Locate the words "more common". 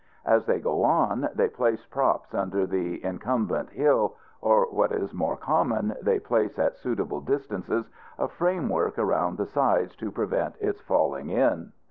5.13-5.93